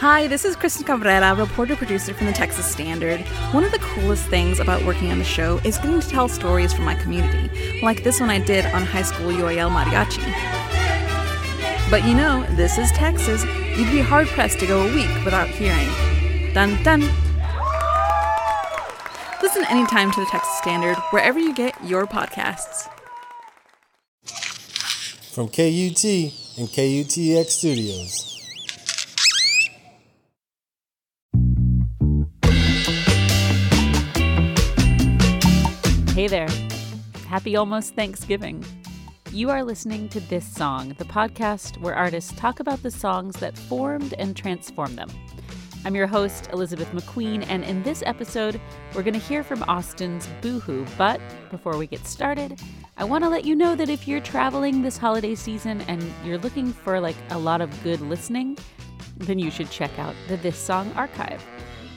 [0.00, 3.18] Hi, this is Kristen Cabrera, reporter producer from the Texas Standard.
[3.52, 6.70] One of the coolest things about working on the show is getting to tell stories
[6.74, 10.20] from my community, like this one I did on high school UIL mariachi.
[11.90, 13.42] But you know, this is Texas.
[13.74, 15.88] You'd be hard pressed to go a week without hearing.
[16.52, 17.00] Dun dun.
[19.40, 22.86] Listen anytime to the Texas Standard, wherever you get your podcasts.
[25.32, 26.04] From KUT
[26.58, 28.35] and KUTX Studios.
[36.26, 36.68] Hey there.
[37.28, 38.64] Happy almost Thanksgiving.
[39.30, 43.56] You are listening to This Song, the podcast where artists talk about the songs that
[43.56, 45.08] formed and transformed them.
[45.84, 48.60] I'm your host, Elizabeth McQueen, and in this episode,
[48.92, 50.88] we're going to hear from Austin's BUHU.
[50.98, 51.20] But
[51.52, 52.60] before we get started,
[52.96, 56.38] I want to let you know that if you're traveling this holiday season and you're
[56.38, 58.58] looking for like a lot of good listening,
[59.16, 61.40] then you should check out the This Song archive.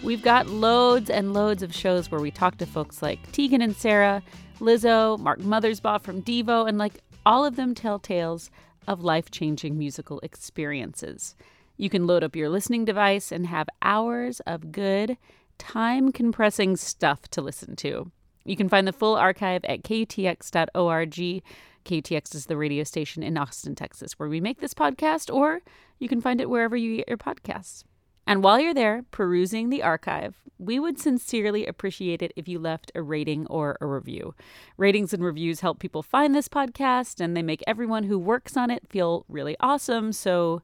[0.01, 3.75] We've got loads and loads of shows where we talk to folks like Tegan and
[3.75, 4.23] Sara,
[4.59, 8.49] Lizzo, Mark Mothersbaugh from Devo, and like all of them tell tales
[8.87, 11.35] of life changing musical experiences.
[11.75, 15.17] You can load up your listening device and have hours of good,
[15.57, 18.09] time compressing stuff to listen to.
[18.45, 21.43] You can find the full archive at kutx.org.
[21.85, 25.61] KUTX is the radio station in Austin, Texas, where we make this podcast, or
[25.99, 27.83] you can find it wherever you get your podcasts.
[28.29, 32.91] And while you're there perusing the archive, we would sincerely appreciate it if you left
[32.93, 34.35] a rating or a review.
[34.77, 38.69] Ratings and reviews help people find this podcast and they make everyone who works on
[38.69, 40.13] it feel really awesome.
[40.13, 40.61] So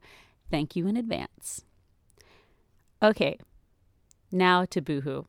[0.52, 1.66] thank you in advance.
[3.02, 3.39] Okay,
[4.31, 5.25] now to BUHU.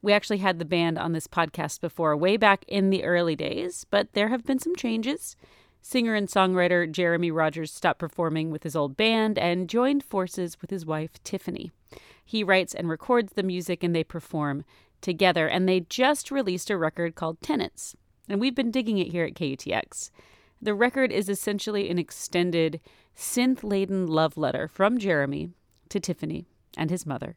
[0.00, 3.84] We actually had the band on this podcast before, way back in the early days,
[3.90, 5.34] but there have been some changes.
[5.86, 10.70] Singer and songwriter Jeremy Rogers stopped performing with his old band and joined forces with
[10.70, 11.72] his wife, Tiffany.
[12.24, 14.64] He writes and records the music and they perform
[15.02, 17.94] together, and they just released a record called Tenets.
[18.30, 20.10] And we've been digging it here at KUTX.
[20.60, 22.80] The record is essentially an extended,
[23.14, 25.50] synth laden love letter from Jeremy
[25.90, 26.46] to Tiffany
[26.78, 27.36] and his mother.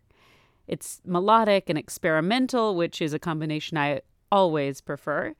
[0.69, 5.35] It's melodic and experimental, which is a combination I always prefer.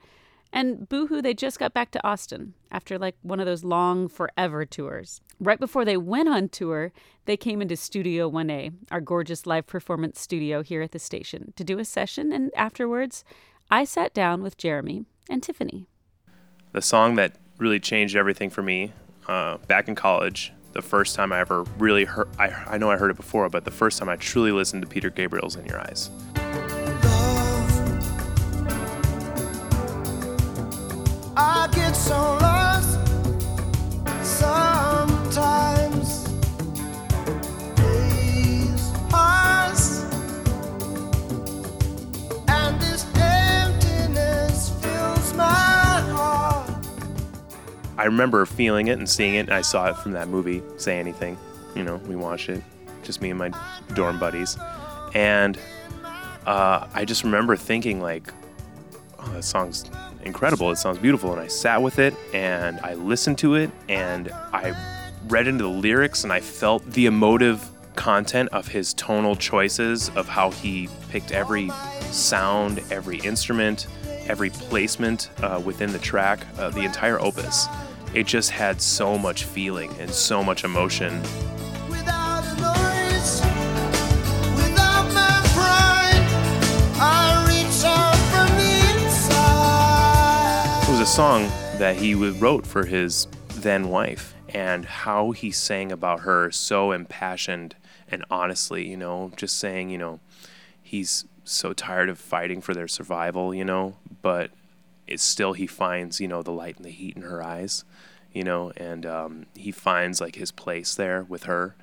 [0.58, 4.66] And BUHU, they just got back to Austin after like one of those long forever
[4.66, 5.22] tours.
[5.40, 6.92] Right before they went on tour,
[7.26, 11.64] they came into Studio 1A, our gorgeous live performance studio here at the station, to
[11.64, 12.32] do a session.
[12.32, 13.24] And afterwards,
[13.70, 15.86] I sat down with Jeremy and Tiffany.
[16.72, 18.94] The song that really changed everything for me
[19.28, 22.98] uh, back in college, the first time I ever really heard, I, I know I
[22.98, 25.80] heard it before, but the first time I truly listened to Peter Gabriel's In Your
[25.80, 26.10] Eyes.
[31.40, 32.98] I get so lost
[34.26, 36.24] sometimes.
[37.76, 40.04] Days pass,
[42.48, 46.72] and this emptiness fills my heart.
[48.00, 50.98] I remember feeling it and seeing it, and I saw it from that movie, Say
[50.98, 51.38] Anything.
[51.76, 52.64] You know, we watched it,
[53.04, 53.52] just me and my
[53.94, 54.58] dorm buddies.
[55.14, 55.60] And
[56.48, 58.34] uh, I just remember thinking, like,
[59.20, 59.84] oh, that song's
[60.28, 60.70] incredible.
[60.72, 61.32] It sounds beautiful.
[61.32, 64.76] And I sat with it and I listened to it and I
[65.28, 70.28] read into the lyrics and I felt the emotive content of his tonal choices, of
[70.28, 71.70] how he picked every
[72.12, 73.88] sound, every instrument,
[74.28, 77.68] every placement uh, within the track, uh, the entire opus.
[78.14, 81.22] It just had so much feeling and so much emotion.
[91.08, 91.44] Song
[91.80, 97.76] that he wrote for his then wife, and how he sang about her so impassioned
[98.12, 100.20] and honestly, you know, just saying, you know,
[100.82, 104.52] he's so tired of fighting for their survival, you know, but
[105.08, 107.86] it's still he finds, you know, the light and the heat in her eyes,
[108.34, 111.76] you know, and um, he finds like his place there with her,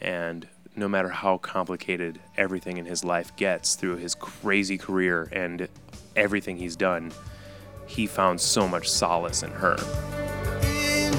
[0.00, 5.68] and no matter how complicated everything in his life gets through his crazy career and
[6.16, 7.12] everything he's done,
[7.86, 9.76] he found so much solace in her.
[10.62, 11.12] In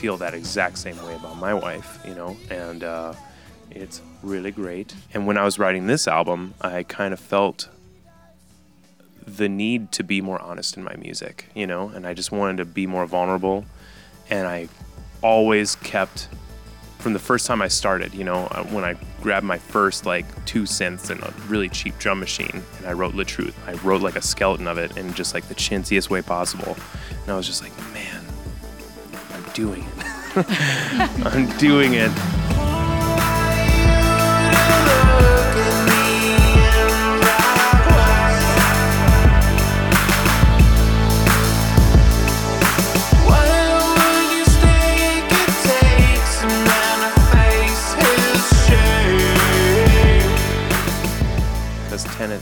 [0.00, 3.12] feel that exact same way about my wife, you know, and uh,
[3.70, 4.94] it's really great.
[5.12, 7.68] And when I was writing this album, I kind of felt
[9.26, 12.56] the need to be more honest in my music, you know, and I just wanted
[12.56, 13.66] to be more vulnerable.
[14.30, 14.68] And I
[15.20, 16.28] always kept,
[16.98, 20.24] from the first time I started, you know, uh, when I grabbed my first like
[20.46, 24.00] two synths and a really cheap drum machine and I wrote La Truth, I wrote
[24.00, 26.74] like a skeleton of it in just like the chintziest way possible.
[27.22, 28.19] And I was just like, man,
[29.54, 30.06] doing it.
[31.26, 32.39] I'm doing it.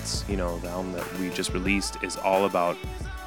[0.08, 2.76] Tenets, you know, the album that we just released is all about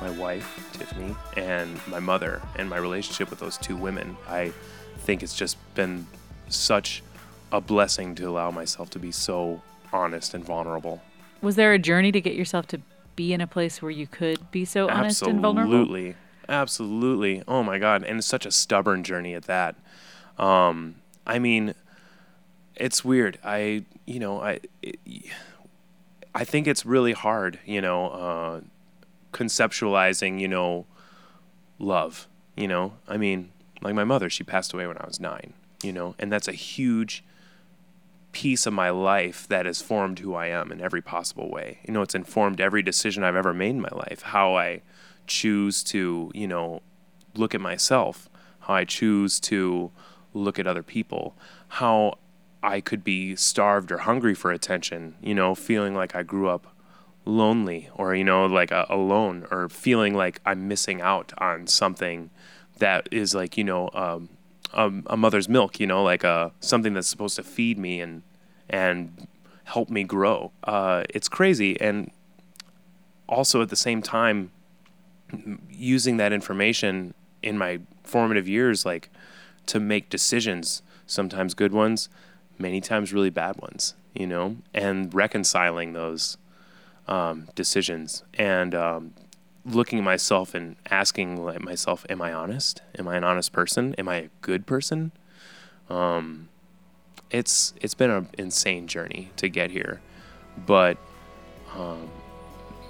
[0.02, 4.18] my wife, Tiffany, and my mother, and my relationship with those two women.
[4.28, 4.52] I
[5.00, 6.08] think it's just been
[6.50, 7.04] such
[7.52, 9.62] a blessing to allow myself to be so
[9.94, 11.02] honest and vulnerable.
[11.42, 12.82] Was there a journey to get yourself to
[13.16, 15.74] be in a place where you could be so honest and vulnerable?
[15.74, 16.16] Absolutely.
[16.50, 17.44] Absolutely.
[17.48, 18.04] Oh my God.
[18.04, 19.76] And it's such a stubborn journey at that.
[20.38, 20.96] Um,
[21.28, 21.76] I mean,
[22.76, 23.38] it's weird.
[23.44, 25.00] I, you know, I, it,
[26.34, 28.62] I think it's really hard, you know, uh,
[29.34, 30.86] conceptualizing, you know,
[31.78, 33.52] love, you know, I mean,
[33.82, 36.54] like my mother, she passed away when I was nine, you know, and that's a
[36.54, 37.24] huge
[38.32, 41.80] piece of my life that has formed who I am in every possible way.
[41.86, 44.82] You know, it's informed every decision I've ever made in my life, how I
[45.28, 46.82] choose to, you know,
[47.36, 48.30] look at myself,
[48.62, 49.92] how I choose to
[50.34, 51.36] look at other people,
[51.68, 52.18] how
[52.64, 56.68] I could be starved or hungry for attention, you know, feeling like I grew up
[57.26, 62.30] lonely or, you know, like alone or feeling like I'm missing out on something
[62.80, 64.30] that is like, you know, um,
[64.74, 68.24] um, a mother's milk, you know, like uh, something that's supposed to feed me and,
[68.70, 69.28] and
[69.66, 70.52] help me grow.
[70.64, 71.80] Uh, it's crazy.
[71.82, 72.12] And
[73.28, 74.52] also at the same time,
[75.70, 79.10] using that information in my formative years, like
[79.68, 82.10] to make decisions, sometimes good ones,
[82.58, 86.38] many times really bad ones, you know, and reconciling those
[87.08, 89.14] um, decisions and um,
[89.66, 92.82] looking at myself and asking myself, am I honest?
[92.98, 93.96] Am I an honest person?
[93.98, 95.12] Am I a good person?
[95.90, 96.50] Um,
[97.30, 100.02] it's it's been an insane journey to get here,
[100.66, 100.98] but
[101.76, 102.10] um,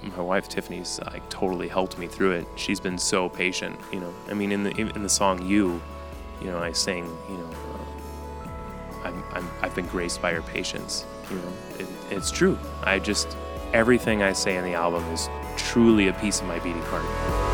[0.02, 2.46] my wife Tiffany's like totally helped me through it.
[2.56, 4.12] She's been so patient, you know.
[4.28, 5.80] I mean, in the in the song "You,"
[6.40, 7.50] you know, I sing, you know,
[9.12, 11.04] I'm, I'm I've been graced by your patience.
[11.30, 12.58] You know, it, it's true.
[12.84, 13.36] I just
[13.72, 17.51] everything I say in the album is truly a piece of my beating heart.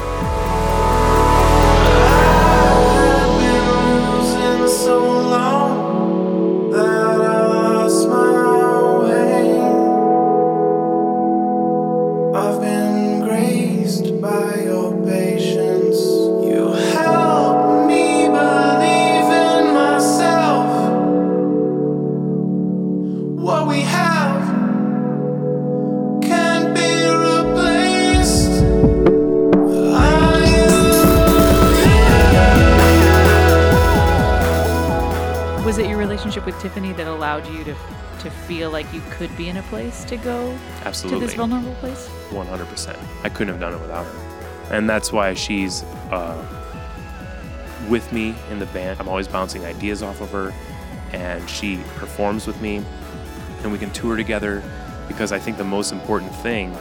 [38.48, 42.08] Feel like you could be in a place to go to this vulnerable place?
[42.30, 42.98] 100%.
[43.22, 44.74] I couldn't have done it without her.
[44.74, 46.42] And that's why she's uh,
[47.90, 48.98] with me in the band.
[49.00, 50.54] I'm always bouncing ideas off of her,
[51.12, 52.82] and she performs with me,
[53.62, 54.62] and we can tour together
[55.06, 56.74] because I think the most important thing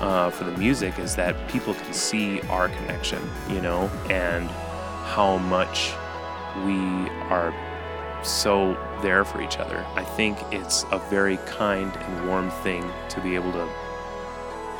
[0.00, 5.38] uh, for the music is that people can see our connection, you know, and how
[5.38, 5.92] much
[6.64, 7.54] we are
[8.24, 9.84] so there for each other.
[9.94, 13.68] I think it's a very kind and warm thing to be able to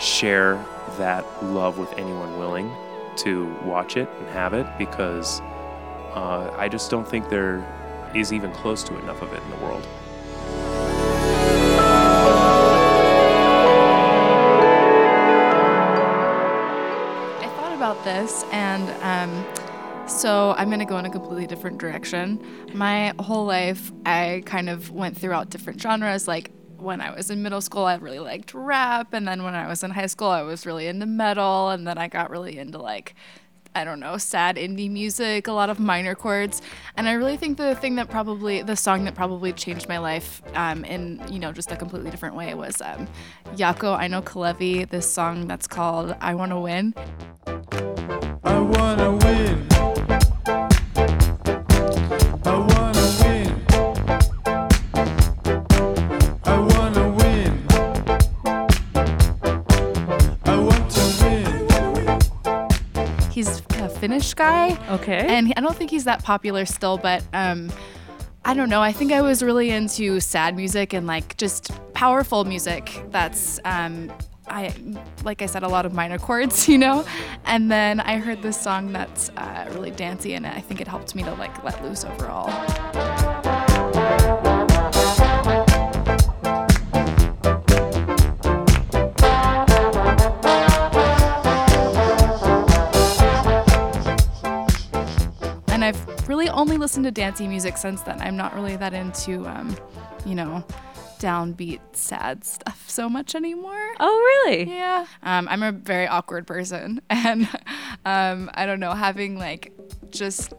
[0.01, 0.65] share
[0.97, 2.75] that love with anyone willing
[3.17, 5.41] to watch it and have it because
[6.15, 7.65] uh, I just don't think there
[8.15, 9.87] is even close to enough of it in the world.
[17.41, 19.45] I thought about this, and um,
[20.07, 22.45] so I'm gonna go in a completely different direction.
[22.73, 26.29] My whole life, I kind of went throughout different genres.
[26.29, 29.67] Like when I was in middle school, I really liked rap, and then when I
[29.67, 32.79] was in high school, I was really into metal, and then I got really into
[32.79, 33.15] like
[33.77, 36.63] I don't know, sad indie music, a lot of minor chords.
[36.97, 40.43] And I really think the thing that probably, the song that probably changed my life
[40.55, 43.09] um, in, you know, just a completely different way was um,
[43.57, 46.95] Jaakko Eino Kalevi, this song that's called I Wanna Win.
[48.45, 49.14] I wanna
[64.25, 64.95] a Finnish guy.
[64.95, 65.27] Okay.
[65.27, 67.71] And I don't think he's that popular still, but um,
[68.45, 68.83] I don't know.
[68.83, 73.03] I think I was really into sad music and like just powerful music.
[73.11, 74.13] That's um,
[74.49, 74.75] I
[75.25, 77.05] like I said a lot of minor chords, you know.
[77.45, 81.15] And then I heard this song that's uh, really dancey, and I think it helped
[81.15, 83.24] me to like let loose overall.
[96.65, 98.19] Only listened to dancey music since then.
[98.23, 99.77] I'm not really that into, um,
[100.25, 100.65] you know,
[101.19, 103.95] downbeat, sad stuff so much anymore.
[104.01, 104.71] oh, really?
[104.71, 105.05] Yeah.
[105.23, 107.47] Um, I'm a very awkward person, and
[108.07, 109.75] um, I don't know, having like
[110.09, 110.55] just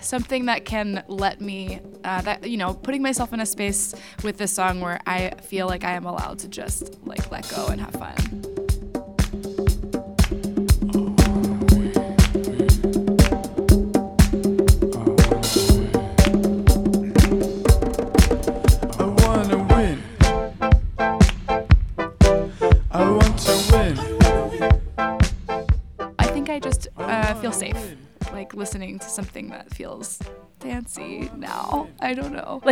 [0.00, 4.38] something that can let me, uh, that you know, putting myself in a space with
[4.38, 7.80] this song where I feel like I am allowed to just like let go and
[7.80, 8.51] have fun.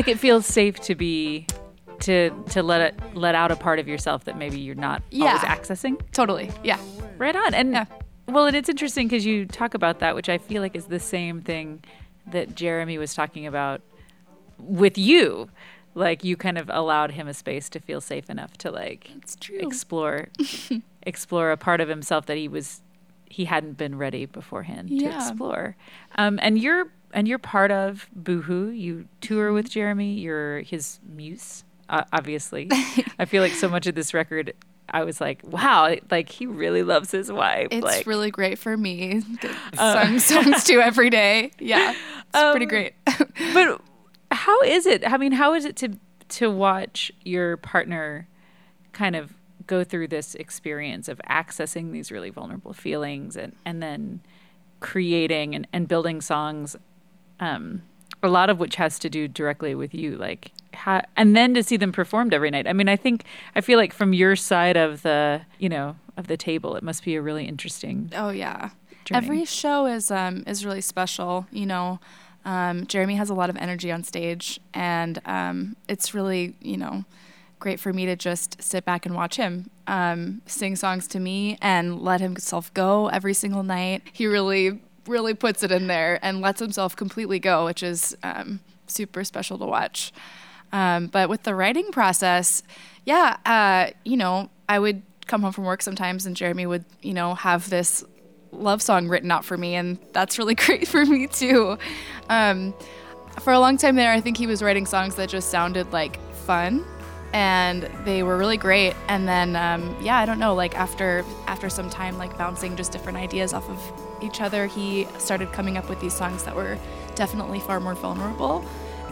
[0.00, 1.47] Like it feels safe to be
[2.00, 5.42] to to let it let out a part of yourself that maybe you're not always
[5.42, 5.54] Yeah.
[5.54, 6.00] accessing.
[6.12, 6.50] Totally.
[6.64, 6.78] Yeah.
[7.19, 7.52] Right on.
[7.52, 7.85] And Yeah.
[8.26, 10.99] well, and it's interesting because you talk about that, which I feel like is the
[10.99, 11.85] same thing
[12.28, 13.83] that Jeremy was talking about
[14.59, 15.50] with you.
[15.95, 19.11] Like you kind of allowed him a space to feel safe enough to like
[19.52, 20.28] explore
[21.02, 22.80] explore a part of himself that he was
[23.28, 25.76] he hadn't been ready beforehand to explore.
[26.16, 28.76] Um, and you're and you're part of BUHU.
[28.78, 29.54] You tour Mm-hmm.
[29.54, 30.14] with Jeremy.
[30.14, 32.68] You're his muse, uh, obviously.
[33.18, 34.52] I feel like so much of this record,
[34.88, 37.68] I was like, wow, like he really loves his wife.
[37.70, 39.22] It's like, really great for me.
[39.40, 41.52] Get sung songs to every day.
[41.58, 41.92] Yeah.
[41.92, 42.94] It's pretty Um, great.
[43.54, 43.80] but
[44.32, 45.06] how is it?
[45.06, 45.90] I mean, how is it to
[46.30, 48.28] to watch your partner
[48.92, 49.34] kind of
[49.66, 54.20] go through this experience of accessing these really vulnerable feelings and and then
[54.80, 56.76] creating and, and building songs
[57.40, 57.82] um
[58.23, 61.62] a lot of which has to do directly with you like how, and then to
[61.62, 63.25] see them performed every night i mean i think
[63.56, 67.04] i feel like from your side of the you know of the table it must
[67.04, 68.70] be a really interesting Oh yeah.
[69.06, 69.16] Journey.
[69.16, 71.47] Every show is um is really special.
[71.50, 72.00] You know,
[72.44, 77.04] um, Jeremy has a lot of energy on stage, and um, it's really you know
[77.59, 81.59] great for me to just sit back and watch him um, sing songs to me
[81.61, 84.02] and let himself go every single night.
[84.12, 88.60] He really really puts it in there and lets himself completely go, which is um,
[88.86, 90.12] super special to watch.
[90.72, 92.62] Um, but with the writing process,
[93.04, 97.12] yeah, uh, you know, I would come home from work sometimes and Jeremy would, you
[97.12, 98.04] know, have this
[98.52, 101.76] love song written out for me, and that's really great for me too.
[102.28, 102.74] Um,
[103.40, 106.20] for a long time there, I think he was writing songs that just sounded like
[106.46, 106.84] fun,
[107.32, 108.94] and they were really great.
[109.08, 112.92] And then, um, yeah, I don't know, like after after some time, like bouncing just
[112.92, 116.78] different ideas off of each other, he started coming up with these songs that were
[117.14, 118.64] definitely far more vulnerable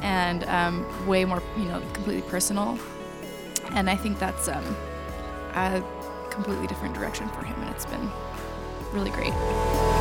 [0.02, 2.78] and um, way more, you know, completely personal.
[3.72, 4.64] And I think that's um,
[5.54, 5.82] a
[6.30, 8.10] completely different direction for him, and it's been
[8.92, 9.97] really great.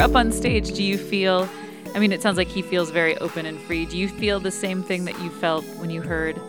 [0.00, 1.46] You're up on stage, do you feel?
[1.94, 3.84] I mean, it sounds like he feels very open and free.
[3.84, 6.40] Do you feel the same thing that you felt when you heard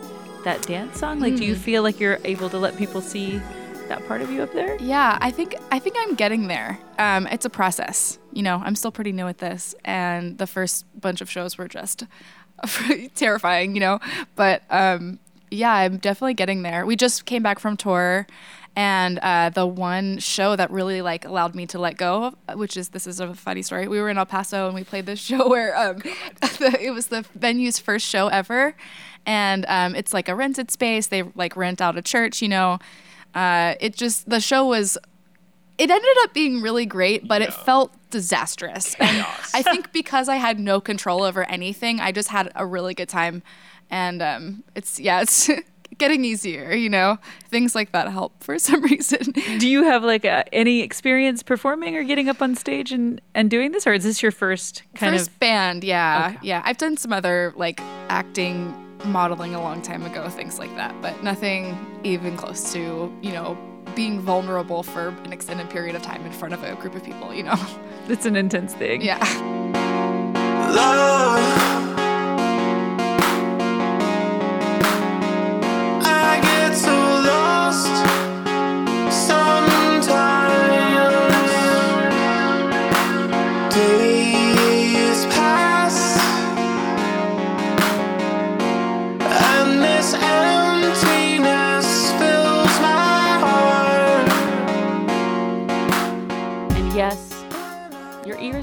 [0.44, 1.20] that dance song?
[1.20, 3.42] Like, do you feel like you're able to let people see
[3.88, 4.78] that part of you up there?
[4.80, 6.78] Yeah, I think I think I'm getting there.
[6.98, 8.18] Um, it's a process.
[8.32, 11.68] You know, I'm still pretty new at this, and the first bunch of shows were
[11.68, 12.06] just
[13.14, 13.74] terrifying.
[13.74, 14.00] You know,
[14.34, 15.18] but um,
[15.50, 16.86] yeah, I'm definitely getting there.
[16.86, 18.26] We just came back from tour.
[18.74, 22.88] And uh, the one show that really like allowed me to let go, which is
[22.90, 23.86] this is a funny story.
[23.86, 25.96] We were in El Paso and we played this show where um,
[26.40, 28.74] the, it was the venue's first show ever,
[29.26, 31.08] and um, it's like a rented space.
[31.08, 32.78] They like rent out a church, you know.
[33.34, 34.96] Uh, it just the show was
[35.78, 38.94] it ended up being really great, but it felt disastrous.
[39.00, 42.94] And I think because I had no control over anything, I just had a really
[42.94, 43.42] good time.
[43.90, 45.50] And um, it's yeah, it's
[45.98, 47.18] getting easier, you know?
[47.48, 49.32] Things like that help for some reason.
[49.58, 53.50] Do you have like a, any experience performing or getting up on stage and, and
[53.50, 55.38] doing this, or is this your first kind First of?
[55.40, 56.32] band, yeah.
[56.36, 56.38] Okay.
[56.42, 56.62] Yeah.
[56.64, 61.22] I've done some other like acting, modeling a long time ago, things like that, but
[61.22, 63.56] nothing even close to, you know,
[63.96, 67.34] being vulnerable for an extended period of time in front of a group of people,
[67.34, 67.56] you know?
[68.08, 69.02] It's an intense thing.
[69.02, 69.18] Yeah.
[70.74, 71.61] love.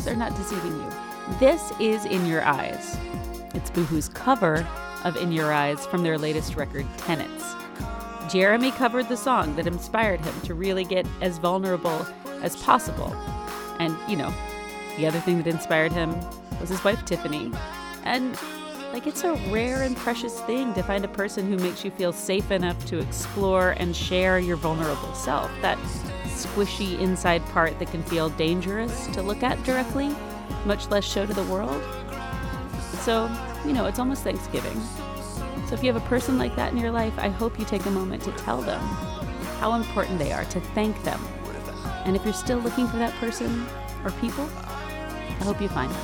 [0.10, 0.92] Are not deceiving you.
[1.40, 2.98] This is In Your Eyes.
[3.54, 4.68] It's BUHU's cover
[5.04, 7.54] of In Your Eyes from their latest record, Tenets.
[8.28, 12.08] Jeremy covered the song that inspired him to really get as vulnerable
[12.42, 13.14] as possible.
[13.78, 14.34] And, you know,
[14.98, 16.16] the other thing that inspired him
[16.60, 17.52] was his wife, Tiffany.
[18.04, 18.36] And,
[18.92, 22.14] like, it's a rare and precious thing to find a person who makes you feel
[22.14, 25.52] safe enough to explore and share your vulnerable self.
[25.62, 25.78] That
[26.46, 30.16] squishy inside part that can feel dangerous to look at directly,
[30.66, 31.82] much less show to the world.
[33.02, 33.30] So,
[33.66, 34.80] you know, it's almost Thanksgiving.
[35.68, 37.86] So if you have a person like that in your life, I hope you take
[37.86, 38.80] a moment to tell them
[39.60, 41.22] how important they are, to thank them.
[42.06, 43.66] And if you're still looking for that person
[44.04, 46.02] or people, I hope you find them.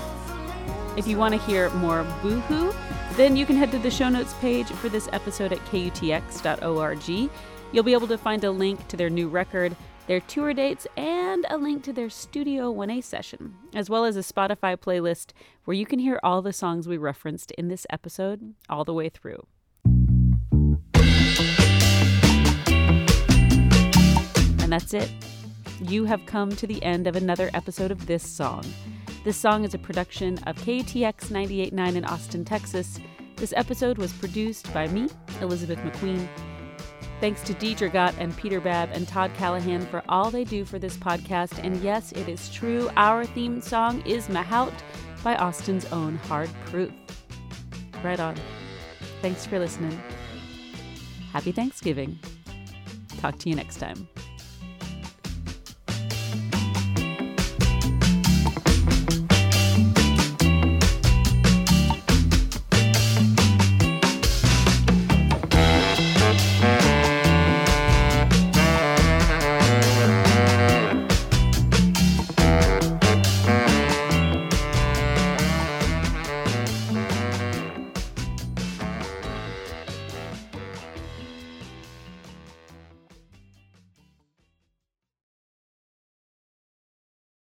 [0.98, 2.75] If you want to hear more BUHU,
[3.18, 7.30] then you can head to the show notes page for this episode at kutx.org.
[7.72, 9.75] You'll be able to find a link to their new record,
[10.08, 14.22] their tour dates, and a link to their Studio 1A session, as well as a
[14.22, 15.32] Spotify playlist
[15.66, 19.10] where you can hear all the songs we referenced in this episode all the way
[19.10, 19.46] through.
[24.62, 25.12] And that's it.
[25.82, 28.64] You have come to the end of another episode of This Song.
[29.24, 33.00] This song is a production of KUTX 98.9 in Austin, Texas.
[33.36, 35.10] This episode was produced by me,
[35.42, 36.27] Elizabeth McQueen.
[37.22, 40.80] Thanks to Deidre Gott and Peter Babb and Todd Callahan for all they do for
[40.80, 41.64] this podcast.
[41.64, 44.74] And yes, it is true, our theme song is Mahout
[45.24, 46.92] by Austin's own Hard Proof.
[48.04, 48.36] Right on.
[49.22, 50.00] Thanks for listening.
[51.32, 52.20] Happy Thanksgiving.
[53.18, 54.08] Talk to you next time.